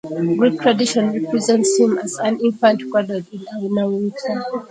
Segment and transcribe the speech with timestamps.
[0.37, 4.41] Greek tradition represents him as an infant cradled in a winnowing fan.